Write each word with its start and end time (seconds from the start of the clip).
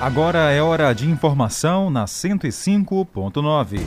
Agora 0.00 0.52
é 0.52 0.62
hora 0.62 0.94
de 0.94 1.10
informação 1.10 1.90
na 1.90 2.04
105.9. 2.04 3.80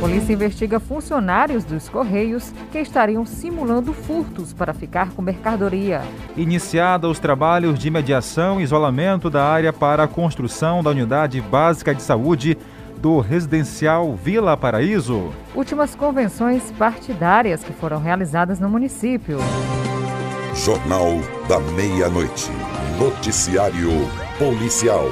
Polícia 0.00 0.32
investiga 0.32 0.80
funcionários 0.80 1.62
dos 1.62 1.88
Correios 1.88 2.52
que 2.72 2.80
estariam 2.80 3.24
simulando 3.24 3.92
furtos 3.92 4.52
para 4.52 4.74
ficar 4.74 5.10
com 5.10 5.22
mercadoria. 5.22 6.02
Iniciada 6.36 7.08
os 7.08 7.20
trabalhos 7.20 7.78
de 7.78 7.88
mediação 7.88 8.60
e 8.60 8.64
isolamento 8.64 9.30
da 9.30 9.44
área 9.44 9.72
para 9.72 10.02
a 10.02 10.08
construção 10.08 10.82
da 10.82 10.90
unidade 10.90 11.40
básica 11.40 11.94
de 11.94 12.02
saúde 12.02 12.58
do 12.98 13.20
residencial 13.20 14.14
Vila 14.16 14.56
Paraíso. 14.56 15.32
Últimas 15.54 15.94
convenções 15.94 16.70
partidárias 16.72 17.62
que 17.62 17.72
foram 17.72 18.00
realizadas 18.00 18.58
no 18.58 18.68
município. 18.68 19.38
Jornal 20.54 21.12
da 21.48 21.60
Meia-Noite. 21.60 22.50
Noticiário 22.98 23.90
Policial. 24.38 25.04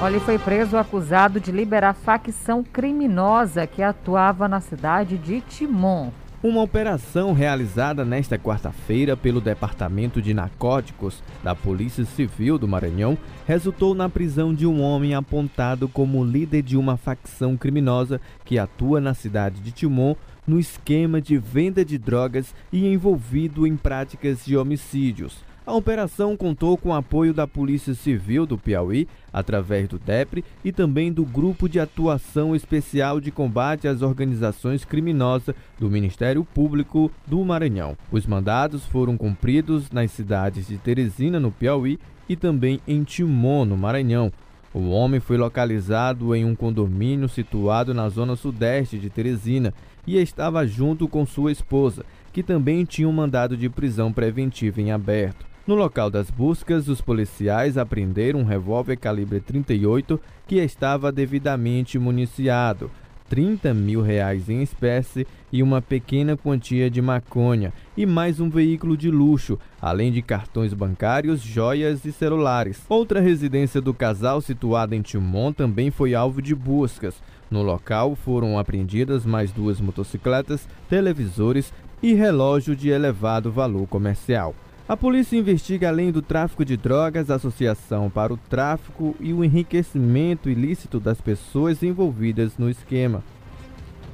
Olha, 0.00 0.20
foi 0.20 0.38
preso 0.38 0.76
acusado 0.76 1.40
de 1.40 1.52
liberar 1.52 1.94
facção 1.94 2.64
criminosa 2.64 3.66
que 3.66 3.82
atuava 3.82 4.48
na 4.48 4.60
cidade 4.60 5.16
de 5.16 5.40
Timon. 5.40 6.10
Uma 6.40 6.62
operação 6.62 7.32
realizada 7.32 8.04
nesta 8.04 8.38
quarta-feira 8.38 9.16
pelo 9.16 9.40
Departamento 9.40 10.22
de 10.22 10.32
Narcóticos 10.32 11.20
da 11.42 11.52
Polícia 11.52 12.04
Civil 12.04 12.56
do 12.56 12.68
Maranhão 12.68 13.18
resultou 13.44 13.92
na 13.92 14.08
prisão 14.08 14.54
de 14.54 14.64
um 14.64 14.80
homem 14.80 15.16
apontado 15.16 15.88
como 15.88 16.24
líder 16.24 16.62
de 16.62 16.76
uma 16.76 16.96
facção 16.96 17.56
criminosa 17.56 18.20
que 18.44 18.56
atua 18.56 19.00
na 19.00 19.14
cidade 19.14 19.60
de 19.60 19.72
Timon 19.72 20.14
no 20.46 20.60
esquema 20.60 21.20
de 21.20 21.36
venda 21.36 21.84
de 21.84 21.98
drogas 21.98 22.54
e 22.72 22.86
envolvido 22.86 23.66
em 23.66 23.76
práticas 23.76 24.44
de 24.44 24.56
homicídios. 24.56 25.38
A 25.68 25.74
operação 25.74 26.34
contou 26.34 26.78
com 26.78 26.88
o 26.88 26.94
apoio 26.94 27.34
da 27.34 27.46
Polícia 27.46 27.92
Civil 27.92 28.46
do 28.46 28.56
Piauí, 28.56 29.06
através 29.30 29.86
do 29.86 29.98
DEPRE 29.98 30.42
e 30.64 30.72
também 30.72 31.12
do 31.12 31.26
Grupo 31.26 31.68
de 31.68 31.78
Atuação 31.78 32.56
Especial 32.56 33.20
de 33.20 33.30
Combate 33.30 33.86
às 33.86 34.00
Organizações 34.00 34.82
Criminosas 34.82 35.54
do 35.78 35.90
Ministério 35.90 36.42
Público 36.42 37.12
do 37.26 37.44
Maranhão. 37.44 37.98
Os 38.10 38.26
mandados 38.26 38.86
foram 38.86 39.18
cumpridos 39.18 39.90
nas 39.90 40.10
cidades 40.10 40.68
de 40.68 40.78
Teresina, 40.78 41.38
no 41.38 41.52
Piauí, 41.52 41.98
e 42.26 42.34
também 42.34 42.80
em 42.88 43.04
Timon, 43.04 43.66
no 43.66 43.76
Maranhão. 43.76 44.32
O 44.72 44.88
homem 44.88 45.20
foi 45.20 45.36
localizado 45.36 46.34
em 46.34 46.46
um 46.46 46.54
condomínio 46.54 47.28
situado 47.28 47.92
na 47.92 48.08
zona 48.08 48.36
sudeste 48.36 48.98
de 48.98 49.10
Teresina 49.10 49.74
e 50.06 50.16
estava 50.16 50.66
junto 50.66 51.06
com 51.06 51.26
sua 51.26 51.52
esposa, 51.52 52.06
que 52.32 52.42
também 52.42 52.86
tinha 52.86 53.06
um 53.06 53.12
mandado 53.12 53.54
de 53.54 53.68
prisão 53.68 54.10
preventiva 54.10 54.80
em 54.80 54.92
aberto. 54.92 55.47
No 55.68 55.74
local 55.74 56.08
das 56.08 56.30
buscas, 56.30 56.88
os 56.88 57.02
policiais 57.02 57.76
apreenderam 57.76 58.40
um 58.40 58.44
revólver 58.44 58.96
calibre 58.96 59.38
38 59.38 60.18
que 60.46 60.56
estava 60.56 61.12
devidamente 61.12 61.98
municiado, 61.98 62.90
30 63.28 63.74
mil 63.74 64.00
reais 64.00 64.48
em 64.48 64.62
espécie 64.62 65.26
e 65.52 65.62
uma 65.62 65.82
pequena 65.82 66.38
quantia 66.38 66.90
de 66.90 67.02
maconha 67.02 67.70
e 67.94 68.06
mais 68.06 68.40
um 68.40 68.48
veículo 68.48 68.96
de 68.96 69.10
luxo, 69.10 69.58
além 69.78 70.10
de 70.10 70.22
cartões 70.22 70.72
bancários, 70.72 71.42
joias 71.42 72.02
e 72.06 72.12
celulares. 72.12 72.80
Outra 72.88 73.20
residência 73.20 73.78
do 73.78 73.92
casal 73.92 74.40
situada 74.40 74.96
em 74.96 75.02
Timon 75.02 75.52
também 75.52 75.90
foi 75.90 76.14
alvo 76.14 76.40
de 76.40 76.54
buscas. 76.54 77.14
No 77.50 77.60
local 77.62 78.16
foram 78.16 78.58
apreendidas 78.58 79.26
mais 79.26 79.52
duas 79.52 79.82
motocicletas, 79.82 80.66
televisores 80.88 81.74
e 82.02 82.14
relógio 82.14 82.74
de 82.74 82.88
elevado 82.88 83.52
valor 83.52 83.86
comercial. 83.86 84.54
A 84.88 84.96
polícia 84.96 85.36
investiga, 85.36 85.90
além 85.90 86.10
do 86.10 86.22
tráfico 86.22 86.64
de 86.64 86.74
drogas, 86.74 87.30
a 87.30 87.34
associação 87.34 88.08
para 88.08 88.32
o 88.32 88.38
tráfico 88.38 89.14
e 89.20 89.34
o 89.34 89.44
enriquecimento 89.44 90.48
ilícito 90.48 90.98
das 90.98 91.20
pessoas 91.20 91.82
envolvidas 91.82 92.56
no 92.56 92.70
esquema. 92.70 93.22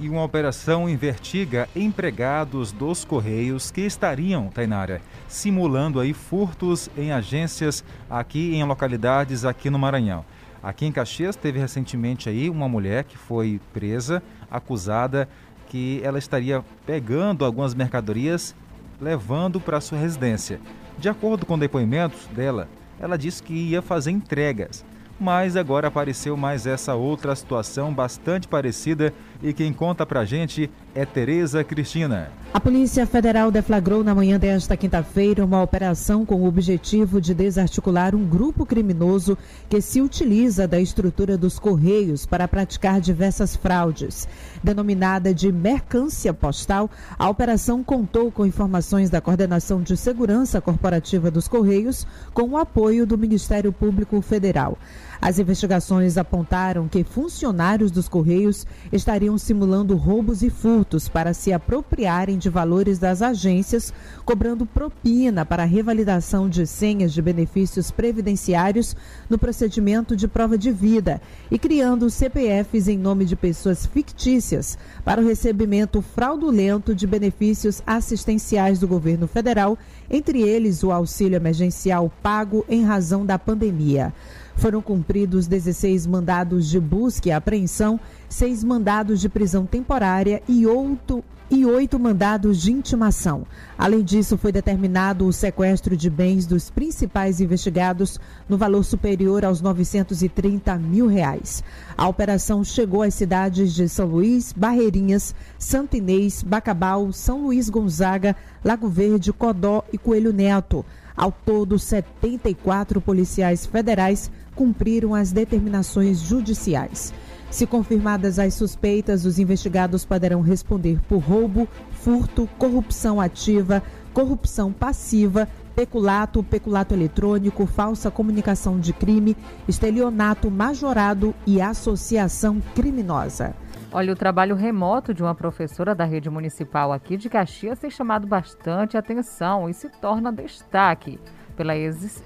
E 0.01 0.09
uma 0.09 0.25
operação 0.25 0.89
investiga 0.89 1.69
empregados 1.77 2.73
dos 2.73 3.05
Correios 3.05 3.71
que 3.71 3.83
estariam, 3.83 4.49
Tainara, 4.49 5.01
simulando 5.29 6.01
aí 6.01 6.13
furtos 6.13 6.91
em 6.99 7.13
agências 7.13 7.85
aqui 8.11 8.57
em 8.57 8.65
localidades 8.65 9.45
aqui 9.45 9.71
no 9.71 9.79
Maranhão. 9.79 10.25
Aqui 10.61 10.87
em 10.87 10.91
Caxias 10.91 11.37
teve 11.37 11.61
recentemente 11.61 12.29
aí 12.29 12.51
uma 12.51 12.69
mulher 12.69 13.05
que 13.05 13.17
foi 13.17 13.61
presa, 13.73 14.21
acusada 14.51 15.29
que 15.69 16.01
ela 16.03 16.19
estaria 16.19 16.65
pegando 16.85 17.45
algumas 17.45 17.77
mercadorias 17.77 18.57
levando 19.01 19.61
para 19.61 19.81
sua 19.81 19.99
residência. 19.99 20.61
De 20.99 21.09
acordo 21.09 21.45
com 21.45 21.59
depoimentos 21.59 22.27
dela, 22.29 22.69
ela 23.01 23.19
disse 23.19 23.43
que 23.43 23.53
ia 23.53 23.83
fazer 23.83 24.11
entregas, 24.11 24.85
mas 25.19 25.57
agora 25.57 25.89
apareceu 25.89 26.37
mais 26.37 26.67
essa 26.67 26.95
outra 26.95 27.35
situação 27.35 27.93
bastante 27.93 28.49
parecida 28.49 29.13
e 29.43 29.53
quem 29.53 29.73
conta 29.73 30.05
pra 30.05 30.25
gente 30.25 30.71
é 30.95 31.05
Tereza 31.05 31.63
Cristina. 31.63 32.31
A 32.53 32.61
Polícia 32.61 33.05
Federal 33.05 33.51
deflagrou 33.51 34.05
na 34.05 34.15
manhã 34.15 34.39
desta 34.39 34.77
quinta-feira 34.77 35.45
uma 35.45 35.61
operação 35.61 36.25
com 36.25 36.37
o 36.37 36.47
objetivo 36.47 37.21
de 37.21 37.35
desarticular 37.35 38.15
um 38.15 38.25
grupo 38.25 38.65
criminoso 38.65 39.37
que 39.69 39.81
se 39.81 40.01
utiliza 40.01 40.69
da 40.69 40.81
estrutura 40.81 41.37
dos 41.37 41.59
Correios 41.59 42.25
para 42.25 42.47
praticar 42.47 43.01
diversas 43.01 43.57
fraudes. 43.57 44.29
Denominada 44.63 45.35
de 45.35 45.51
mercância 45.51 46.33
postal, 46.33 46.89
a 47.19 47.29
operação 47.29 47.83
contou 47.83 48.31
com 48.31 48.47
informações 48.47 49.11
da 49.11 49.21
Coordenação 49.21 49.83
de 49.83 49.97
Segurança 49.97 50.61
Corporativa 50.61 51.31
dos 51.31 51.49
Correios, 51.49 52.07
com 52.33 52.51
o 52.51 52.57
apoio 52.57 53.05
do 53.05 53.19
Ministério 53.19 53.73
Público 53.73 54.23
Federal. 54.23 54.79
As 55.25 55.39
investigações 55.39 56.19
apontaram 56.19 56.87
que 56.87 57.03
funcionários 57.03 57.91
dos 57.91 58.11
Correios 58.11 58.67
estariam 58.93 59.39
simulando 59.39 59.97
roubos 59.97 60.43
e 60.43 60.51
furtos 60.51 61.09
para 61.09 61.33
se 61.33 61.51
apropriarem 61.51 62.37
de 62.37 62.51
valores 62.51 62.99
das 62.99 63.23
agências, 63.23 63.91
cobrando 64.27 64.67
propina 64.67 65.47
para 65.47 65.63
a 65.63 65.67
revalidação 65.67 66.47
de 66.47 66.67
senhas 66.67 67.11
de 67.11 67.23
benefícios 67.23 67.91
previdenciários 67.91 68.95
no 69.27 69.39
procedimento 69.39 70.15
de 70.15 70.29
prova 70.29 70.59
de 70.59 70.71
vida 70.71 71.23
e 71.51 71.59
criando 71.59 72.11
CPFs 72.11 72.87
em 72.87 72.99
nome 72.99 73.25
de 73.25 73.35
pessoas 73.35 73.87
fictícias 73.87 74.77
para 75.07 75.23
o 75.23 75.27
recebimento 75.27 76.03
fraudulento 76.03 76.95
de 76.95 77.07
benefícios 77.07 77.83
assistenciais 77.87 78.79
do 78.79 78.87
governo 78.87 79.27
federal, 79.27 79.79
entre 80.11 80.43
eles 80.43 80.83
o 80.83 80.91
auxílio 80.91 81.37
emergencial 81.37 82.11
pago 82.23 82.65
em 82.69 82.85
razão 82.85 83.25
da 83.25 83.39
pandemia. 83.39 84.13
Foram 84.57 84.81
cumpridos 84.81 85.47
16 85.47 86.07
mandados 86.07 86.69
de 86.69 86.79
busca 86.79 87.29
e 87.29 87.33
apreensão, 87.33 87.99
seis 88.35 88.65
mandados 88.65 89.21
de 89.21 89.29
prisão 89.29 89.65
temporária 89.65 90.43
e 90.49 90.67
oito, 90.67 91.23
e 91.49 91.65
oito 91.65 92.01
mandados 92.01 92.61
de 92.61 92.73
intimação. 92.73 93.47
Além 93.79 94.03
disso, 94.03 94.37
foi 94.37 94.51
determinado 94.51 95.25
o 95.25 95.33
sequestro 95.33 95.97
de 95.97 96.11
bens 96.11 96.45
dos 96.45 96.69
principais 96.69 97.41
investigados 97.41 98.19
no 98.49 98.59
valor 98.59 98.83
superior 98.83 99.45
aos 99.45 99.61
930 99.61 100.77
mil 100.79 101.07
reais. 101.07 101.63
A 101.97 102.09
operação 102.09 102.65
chegou 102.65 103.03
às 103.03 103.15
cidades 103.15 103.73
de 103.73 103.89
São 103.89 104.07
Luís, 104.09 104.53
Barreirinhas, 104.53 105.33
Santo 105.57 105.97
Inês, 105.97 106.43
Bacabal, 106.43 107.13
São 107.13 107.45
Luís 107.45 107.69
Gonzaga, 107.71 108.35
Lago 108.65 108.89
Verde, 108.89 109.33
Codó 109.33 109.85
e 109.93 109.97
Coelho 109.97 110.33
Neto. 110.33 110.85
Ao 111.17 111.31
todo, 111.31 111.79
74 111.79 113.01
policiais 113.01 113.65
federais 113.65 114.29
cumpriram 114.57 115.15
as 115.15 115.31
determinações 115.31 116.19
judiciais. 116.19 117.15
Se 117.55 117.69
confirmadas 117.69 118.41
as 118.41 118.53
suspeitas, 118.55 119.25
os 119.25 119.39
investigados 119.39 120.05
poderão 120.05 120.41
responder 120.41 120.99
por 121.09 121.19
roubo, 121.19 121.69
furto, 121.93 122.49
corrupção 122.59 123.21
ativa, 123.21 123.81
corrupção 124.13 124.73
passiva, 124.73 125.47
peculato, 125.73 126.43
peculato 126.43 126.95
eletrônico, 126.95 127.65
falsa 127.65 128.11
comunicação 128.11 128.81
de 128.81 128.93
crime, 128.93 129.37
estelionato 129.69 130.51
majorado 130.51 131.33
e 131.47 131.61
associação 131.61 132.61
criminosa. 132.75 133.55
Olha, 133.93 134.13
o 134.13 134.17
trabalho 134.17 134.57
remoto 134.57 135.15
de 135.15 135.23
uma 135.23 135.37
professora 135.37 135.95
da 135.95 136.05
rede 136.05 136.29
municipal 136.29 136.93
aqui 136.93 137.17
de 137.17 137.31
Caxias 137.31 137.79
tem 137.79 137.89
chamado 137.89 138.27
bastante 138.27 138.97
atenção 138.97 139.71
e 139.71 139.75
se 139.75 139.89
torna 139.89 140.33
destaque 140.33 141.21
pela, 141.57 141.75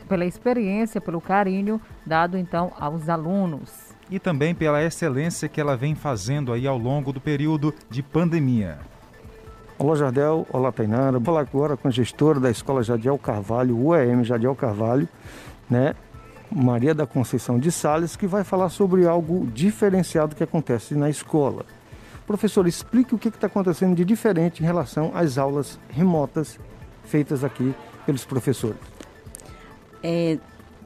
pela 0.08 0.24
experiência, 0.24 1.02
pelo 1.02 1.20
carinho 1.20 1.78
dado 2.06 2.38
então 2.38 2.72
aos 2.80 3.10
alunos. 3.10 3.87
E 4.10 4.18
também 4.18 4.54
pela 4.54 4.82
excelência 4.82 5.48
que 5.48 5.60
ela 5.60 5.76
vem 5.76 5.94
fazendo 5.94 6.52
aí 6.52 6.66
ao 6.66 6.78
longo 6.78 7.12
do 7.12 7.20
período 7.20 7.74
de 7.90 8.02
pandemia. 8.02 8.78
Olá 9.78 9.94
Jardel, 9.94 10.46
olá 10.50 10.72
Tainara. 10.72 11.12
Vou 11.12 11.22
falar 11.22 11.40
agora 11.40 11.76
com 11.76 11.88
a 11.88 11.90
gestora 11.90 12.40
da 12.40 12.50
Escola 12.50 12.82
Jadiel 12.82 13.18
Carvalho, 13.18 13.78
UEM 13.78 14.24
Jadiel 14.24 14.54
Carvalho, 14.54 15.08
né? 15.70 15.94
Maria 16.50 16.94
da 16.94 17.06
Conceição 17.06 17.58
de 17.58 17.70
Sales, 17.70 18.16
que 18.16 18.26
vai 18.26 18.42
falar 18.42 18.70
sobre 18.70 19.06
algo 19.06 19.46
diferenciado 19.46 20.34
que 20.34 20.42
acontece 20.42 20.94
na 20.94 21.10
escola. 21.10 21.64
Professor, 22.26 22.66
explique 22.66 23.14
o 23.14 23.18
que 23.18 23.28
está 23.28 23.46
acontecendo 23.46 23.94
de 23.94 24.04
diferente 24.04 24.62
em 24.62 24.66
relação 24.66 25.12
às 25.14 25.38
aulas 25.38 25.78
remotas 25.90 26.58
feitas 27.04 27.44
aqui 27.44 27.74
pelos 28.04 28.24
professores. 28.24 28.78
É, 30.02 30.38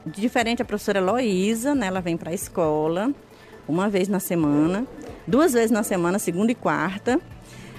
diferente 0.05 0.61
a 0.61 0.65
professora 0.65 1.01
Loísa, 1.01 1.73
né, 1.73 1.87
ela 1.87 2.01
vem 2.01 2.17
para 2.17 2.31
a 2.31 2.33
escola 2.33 3.11
uma 3.67 3.89
vez 3.89 4.07
na 4.07 4.19
semana, 4.19 4.85
duas 5.25 5.53
vezes 5.53 5.71
na 5.71 5.83
semana, 5.83 6.19
segunda 6.19 6.51
e 6.51 6.55
quarta. 6.55 7.19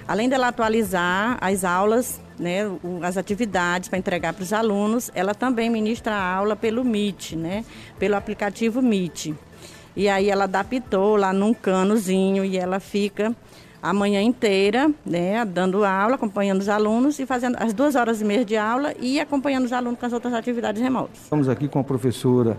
Além 0.06 0.28
dela 0.28 0.48
atualizar 0.48 1.38
as 1.40 1.64
aulas, 1.64 2.20
né, 2.38 2.60
as 3.02 3.16
atividades 3.16 3.88
para 3.88 3.98
entregar 3.98 4.32
para 4.32 4.42
os 4.42 4.52
alunos, 4.52 5.10
ela 5.14 5.34
também 5.34 5.70
ministra 5.70 6.14
a 6.14 6.34
aula 6.34 6.56
pelo 6.56 6.84
Meet, 6.84 7.32
né, 7.32 7.64
pelo 7.98 8.16
aplicativo 8.16 8.82
Meet. 8.82 9.34
E 9.96 10.08
aí 10.08 10.28
ela 10.28 10.44
adaptou 10.44 11.16
lá 11.16 11.32
num 11.32 11.54
canozinho 11.54 12.44
e 12.44 12.56
ela 12.56 12.80
fica 12.80 13.34
a 13.84 13.92
manhã 13.92 14.22
inteira, 14.22 14.90
né, 15.04 15.44
dando 15.44 15.84
aula, 15.84 16.14
acompanhando 16.14 16.62
os 16.62 16.70
alunos 16.70 17.18
e 17.18 17.26
fazendo 17.26 17.58
as 17.60 17.74
duas 17.74 17.94
horas 17.94 18.18
e 18.22 18.24
meia 18.24 18.42
de 18.42 18.56
aula 18.56 18.94
e 18.98 19.20
acompanhando 19.20 19.66
os 19.66 19.74
alunos 19.74 20.00
com 20.00 20.06
as 20.06 20.12
outras 20.14 20.32
atividades 20.32 20.80
remotas. 20.80 21.18
Estamos 21.24 21.50
aqui 21.50 21.68
com 21.68 21.80
a 21.80 21.84
professora 21.84 22.58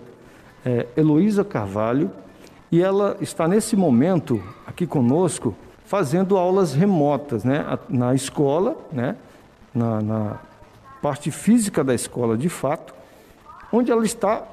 é, 0.63 0.85
Heloísa 0.95 1.43
Carvalho 1.43 2.11
e 2.71 2.79
ela 2.79 3.17
está 3.19 3.47
nesse 3.47 3.75
momento 3.75 4.39
aqui 4.67 4.85
conosco 4.85 5.55
fazendo 5.85 6.37
aulas 6.37 6.75
remotas, 6.75 7.43
né, 7.43 7.65
na 7.89 8.13
escola, 8.13 8.77
né, 8.91 9.15
na, 9.73 10.01
na 10.03 10.39
parte 11.01 11.31
física 11.31 11.83
da 11.83 11.95
escola 11.95 12.37
de 12.37 12.49
fato, 12.49 12.93
onde 13.73 13.91
ela 13.91 14.05
está 14.05 14.43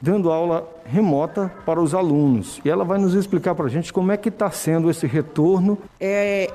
dando 0.00 0.30
aula 0.30 0.68
remota 0.84 1.52
para 1.66 1.80
os 1.80 1.94
alunos. 1.94 2.60
E 2.64 2.70
ela 2.70 2.84
vai 2.84 2.98
nos 2.98 3.14
explicar 3.14 3.54
para 3.54 3.66
a 3.66 3.68
gente 3.68 3.92
como 3.92 4.10
é 4.10 4.16
que 4.16 4.28
está 4.28 4.50
sendo 4.50 4.90
esse 4.90 5.06
retorno. 5.06 5.78
É, 6.00 6.50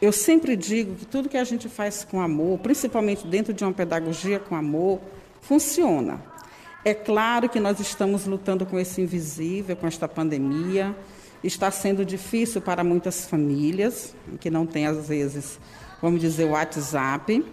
eu 0.00 0.12
sempre 0.12 0.56
digo 0.56 0.94
que 0.94 1.06
tudo 1.06 1.28
que 1.28 1.36
a 1.36 1.44
gente 1.44 1.68
faz 1.68 2.04
com 2.04 2.20
amor, 2.20 2.58
principalmente 2.58 3.26
dentro 3.26 3.52
de 3.52 3.62
uma 3.64 3.72
pedagogia 3.72 4.38
com 4.38 4.56
amor, 4.56 5.00
funciona. 5.42 6.20
É 6.84 6.92
claro 6.92 7.48
que 7.48 7.60
nós 7.60 7.80
estamos 7.80 8.26
lutando 8.26 8.66
com 8.66 8.78
esse 8.78 9.00
invisível, 9.00 9.76
com 9.76 9.86
esta 9.86 10.06
pandemia. 10.06 10.94
Está 11.42 11.70
sendo 11.70 12.04
difícil 12.04 12.60
para 12.60 12.82
muitas 12.82 13.26
famílias, 13.26 14.14
que 14.40 14.50
não 14.50 14.66
têm, 14.66 14.86
às 14.86 15.08
vezes, 15.08 15.58
vamos 16.00 16.20
dizer, 16.20 16.44
o 16.44 16.50
WhatsApp. 16.50 17.44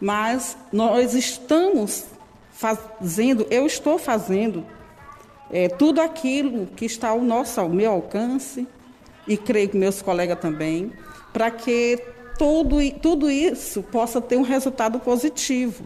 Mas 0.00 0.56
nós 0.72 1.14
estamos 1.14 2.06
fazendo, 2.60 3.46
eu 3.50 3.64
estou 3.64 3.98
fazendo 3.98 4.66
é, 5.50 5.66
tudo 5.66 5.98
aquilo 5.98 6.66
que 6.66 6.84
está 6.84 7.08
ao 7.08 7.22
nosso, 7.22 7.58
ao 7.58 7.70
meu 7.70 7.90
alcance, 7.90 8.68
e 9.26 9.34
creio 9.34 9.70
que 9.70 9.78
meus 9.78 10.02
colegas 10.02 10.38
também, 10.38 10.92
para 11.32 11.50
que 11.50 11.98
tudo, 12.36 12.76
tudo 13.00 13.30
isso 13.30 13.82
possa 13.82 14.20
ter 14.20 14.36
um 14.36 14.42
resultado 14.42 15.00
positivo. 15.00 15.84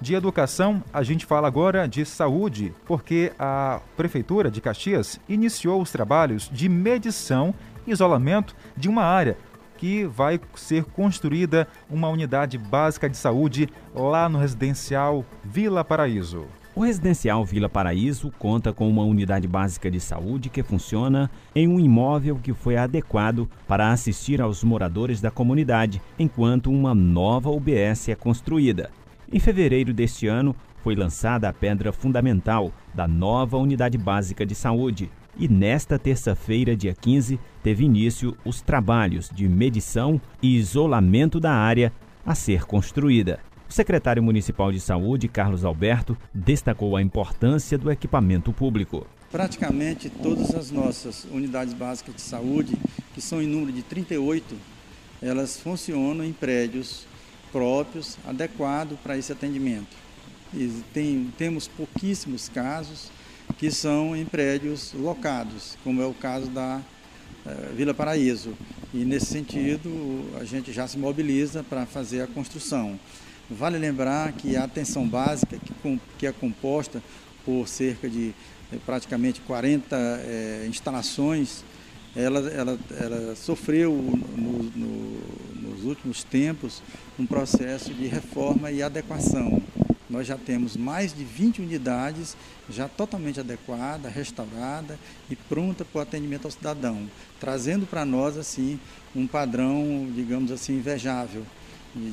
De 0.00 0.14
educação, 0.14 0.84
a 0.92 1.02
gente 1.02 1.26
fala 1.26 1.48
agora 1.48 1.88
de 1.88 2.04
saúde, 2.04 2.72
porque 2.86 3.32
a 3.36 3.80
Prefeitura 3.96 4.52
de 4.52 4.60
Caxias 4.60 5.18
iniciou 5.28 5.82
os 5.82 5.90
trabalhos 5.90 6.48
de 6.52 6.68
medição 6.68 7.52
e 7.84 7.90
isolamento 7.90 8.54
de 8.76 8.88
uma 8.88 9.02
área 9.02 9.36
que 9.76 10.04
vai 10.04 10.40
ser 10.54 10.84
construída 10.84 11.66
uma 11.90 12.08
unidade 12.08 12.58
básica 12.58 13.08
de 13.08 13.16
saúde 13.16 13.68
lá 13.94 14.28
no 14.28 14.38
residencial 14.38 15.24
Vila 15.44 15.84
Paraíso. 15.84 16.46
O 16.76 16.82
residencial 16.82 17.44
Vila 17.44 17.68
Paraíso 17.68 18.32
conta 18.36 18.72
com 18.72 18.88
uma 18.88 19.04
unidade 19.04 19.46
básica 19.46 19.88
de 19.88 20.00
saúde 20.00 20.48
que 20.48 20.60
funciona 20.60 21.30
em 21.54 21.68
um 21.68 21.78
imóvel 21.78 22.40
que 22.42 22.52
foi 22.52 22.76
adequado 22.76 23.48
para 23.68 23.92
assistir 23.92 24.42
aos 24.42 24.64
moradores 24.64 25.20
da 25.20 25.30
comunidade, 25.30 26.02
enquanto 26.18 26.72
uma 26.72 26.92
nova 26.92 27.48
UBS 27.48 28.08
é 28.08 28.16
construída. 28.16 28.90
Em 29.32 29.38
fevereiro 29.38 29.94
deste 29.94 30.26
ano, 30.26 30.54
foi 30.82 30.96
lançada 30.96 31.48
a 31.48 31.52
pedra 31.52 31.92
fundamental 31.92 32.72
da 32.92 33.06
nova 33.06 33.56
unidade 33.56 33.96
básica 33.96 34.44
de 34.44 34.56
saúde, 34.56 35.08
e 35.36 35.48
nesta 35.48 35.98
terça-feira, 35.98 36.76
dia 36.76 36.94
15, 36.94 37.38
teve 37.62 37.84
início 37.84 38.36
os 38.44 38.60
trabalhos 38.60 39.28
de 39.32 39.48
medição 39.48 40.20
e 40.40 40.56
isolamento 40.56 41.40
da 41.40 41.52
área 41.52 41.92
a 42.24 42.34
ser 42.34 42.64
construída. 42.64 43.40
O 43.68 43.72
secretário 43.72 44.22
municipal 44.22 44.70
de 44.70 44.78
saúde, 44.78 45.26
Carlos 45.26 45.64
Alberto, 45.64 46.16
destacou 46.32 46.96
a 46.96 47.02
importância 47.02 47.76
do 47.76 47.90
equipamento 47.90 48.52
público. 48.52 49.06
Praticamente 49.32 50.08
todas 50.08 50.54
as 50.54 50.70
nossas 50.70 51.24
unidades 51.24 51.74
básicas 51.74 52.14
de 52.14 52.20
saúde, 52.20 52.78
que 53.14 53.20
são 53.20 53.42
em 53.42 53.46
número 53.48 53.72
de 53.72 53.82
38, 53.82 54.54
elas 55.20 55.58
funcionam 55.58 56.24
em 56.24 56.32
prédios 56.32 57.06
próprios, 57.50 58.16
adequados 58.26 58.98
para 59.00 59.16
esse 59.16 59.32
atendimento. 59.32 59.96
E 60.52 60.82
tem, 60.92 61.32
temos 61.36 61.66
pouquíssimos 61.66 62.48
casos 62.48 63.10
que 63.58 63.70
são 63.70 64.16
em 64.16 64.24
prédios 64.24 64.92
locados, 64.92 65.76
como 65.84 66.02
é 66.02 66.06
o 66.06 66.14
caso 66.14 66.48
da 66.48 66.80
eh, 67.46 67.72
Vila 67.76 67.94
Paraíso. 67.94 68.54
E 68.92 69.04
nesse 69.04 69.26
sentido, 69.26 69.90
a 70.40 70.44
gente 70.44 70.72
já 70.72 70.86
se 70.86 70.98
mobiliza 70.98 71.62
para 71.62 71.84
fazer 71.86 72.22
a 72.22 72.26
construção. 72.26 72.98
Vale 73.50 73.76
lembrar 73.76 74.32
que 74.32 74.56
a 74.56 74.64
atenção 74.64 75.06
básica, 75.06 75.58
que, 76.18 76.26
é 76.26 76.32
composta 76.32 77.02
por 77.44 77.68
cerca 77.68 78.08
de 78.08 78.34
eh, 78.72 78.78
praticamente 78.86 79.40
40 79.42 79.96
eh, 79.96 80.66
instalações, 80.68 81.62
ela, 82.16 82.38
ela, 82.50 82.78
ela 82.98 83.36
sofreu 83.36 83.92
no, 83.92 84.62
no, 84.62 85.70
nos 85.74 85.84
últimos 85.84 86.22
tempos 86.22 86.82
um 87.18 87.26
processo 87.26 87.92
de 87.92 88.06
reforma 88.06 88.70
e 88.70 88.82
adequação. 88.82 89.62
Nós 90.14 90.28
já 90.28 90.38
temos 90.38 90.76
mais 90.76 91.12
de 91.12 91.24
20 91.24 91.60
unidades 91.60 92.36
já 92.70 92.86
totalmente 92.86 93.40
adequada, 93.40 94.08
restaurada 94.08 94.96
e 95.28 95.34
pronta 95.34 95.84
para 95.84 95.98
o 95.98 96.02
atendimento 96.02 96.44
ao 96.44 96.52
cidadão, 96.52 97.10
trazendo 97.40 97.84
para 97.84 98.04
nós 98.04 98.38
assim 98.38 98.78
um 99.14 99.26
padrão, 99.26 100.08
digamos 100.14 100.52
assim, 100.52 100.76
invejável 100.76 101.42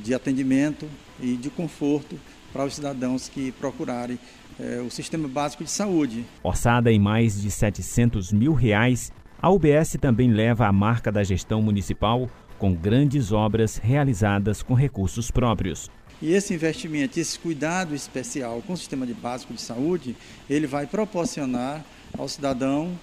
de 0.04 0.16
atendimento 0.16 0.90
e 1.20 1.38
de 1.38 1.52
conforto 1.52 2.20
para 2.52 2.66
os 2.66 2.74
cidadãos 2.74 3.30
que 3.30 3.52
procurarem 3.52 4.18
eh, 4.60 4.82
o 4.84 4.90
sistema 4.90 5.28
básico 5.28 5.64
de 5.64 5.70
saúde. 5.70 6.26
Orçada 6.42 6.92
em 6.92 6.98
mais 6.98 7.40
de 7.40 7.52
700 7.52 8.34
mil 8.34 8.54
reais, 8.54 9.12
a 9.40 9.52
UBS 9.52 9.96
também 10.02 10.32
leva 10.32 10.66
a 10.66 10.74
marca 10.74 11.12
da 11.12 11.24
gestão 11.24 11.62
municipal 11.62 12.28
com 12.58 12.74
grandes 12.74 13.32
obras 13.32 13.78
realizadas 13.78 14.64
com 14.64 14.74
recursos 14.74 15.30
próprios. 15.30 15.90
E 16.22 16.34
esse 16.34 16.54
investimento, 16.54 17.20
esse 17.20 17.40
cuidado 17.40 17.96
especial 17.96 18.62
com 18.68 18.74
o 18.74 18.78
sistema 18.78 19.08
de 19.08 19.14
básico 19.14 19.54
de 19.54 19.62
saúde, 19.62 20.16
ele 20.50 20.68
vai 20.68 20.86
proporcionar 20.86 21.84
ao 22.16 22.28
cidadão 22.28 22.98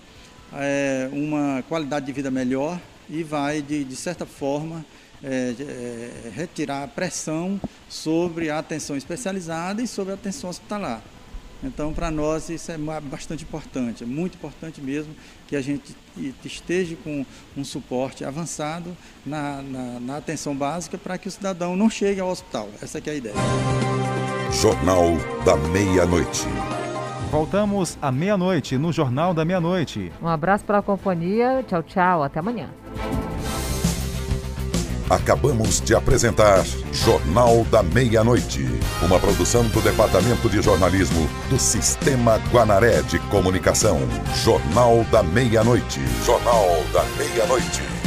é, 0.53 1.09
uma 1.13 1.65
qualidade 1.69 2.07
de 2.07 2.13
vida 2.13 2.31
melhor 2.31 2.81
e 3.11 3.23
vai, 3.23 3.61
de, 3.61 3.83
de 3.83 3.97
certa 3.97 4.25
forma, 4.25 4.85
é, 5.23 5.55
é, 5.59 6.31
retirar 6.31 6.85
a 6.85 6.89
pressão 6.89 7.61
sobre 7.89 8.51
a 8.51 8.59
atenção 8.59 8.97
especializada 8.97 9.83
e 9.83 9.89
sobre 9.89 10.13
a 10.13 10.15
atenção 10.15 10.49
hospitalar. 10.49 11.03
Então, 11.63 11.93
para 11.93 12.11
nós, 12.11 12.49
isso 12.49 12.71
é 12.71 12.79
bastante 12.79 13.43
importante, 13.43 14.05
é 14.05 14.07
muito 14.07 14.37
importante 14.37 14.81
mesmo 14.81 15.15
que 15.47 15.57
a 15.57 15.61
gente 15.61 15.97
esteja 16.45 16.97
com 17.03 17.25
um 17.57 17.65
suporte 17.65 18.25
avançado 18.25 18.97
na, 19.27 19.63
na, 19.63 20.01
na 20.01 20.17
atenção 20.19 20.55
básica 20.55 20.97
para 20.97 21.19
que 21.19 21.27
o 21.27 21.31
cidadão 21.31 21.77
não 21.77 21.91
chegue 21.91 22.21
ao 22.21 22.29
hospital. 22.29 22.69
Essa 22.81 22.99
é 22.99 23.11
a 23.11 23.15
ideia. 23.15 23.35
Jornal 24.53 25.17
da 25.45 25.57
Meia-Noite. 25.57 26.47
Voltamos 27.31 27.99
à 28.01 28.11
meia-noite 28.11 28.79
no 28.79 28.91
Jornal 28.91 29.35
da 29.35 29.45
Meia-Noite. 29.45 30.11
Um 30.23 30.29
abraço 30.29 30.65
para 30.65 30.79
a 30.79 30.83
companhia. 30.83 31.63
Tchau, 31.69 31.83
tchau. 31.83 32.23
Até 32.23 32.39
amanhã. 32.39 32.71
Acabamos 35.11 35.81
de 35.81 35.95
apresentar 35.95 36.63
Jornal 36.93 37.65
da 37.71 37.83
Meia-Noite, 37.83 38.69
uma 39.03 39.19
produção 39.19 39.67
do 39.69 39.81
Departamento 39.81 40.51
de 40.51 40.61
Jornalismo 40.61 41.27
do 41.49 41.59
Sistema 41.59 42.37
Guanaré 42.53 43.01
de 43.03 43.19
Comunicação. 43.31 43.99
Jornal 44.45 45.05
da 45.11 45.23
Meia-Noite. 45.23 46.01
Jornal 46.27 46.67
da 46.93 47.03
Meia-Noite. 47.17 47.98